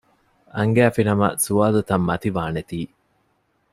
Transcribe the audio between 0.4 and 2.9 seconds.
އަންގައިފި ނަމަ ސުވާލުތައް މަތިވާނޭތީ